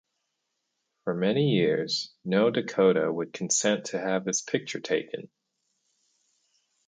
For 1.03 1.13
many 1.13 1.51
years 1.51 2.11
no 2.25 2.49
Dakota 2.49 3.13
would 3.13 3.33
consent 3.33 3.85
to 3.89 3.99
have 3.99 4.25
his 4.25 4.41
picture 4.41 4.79
taken. 4.79 5.29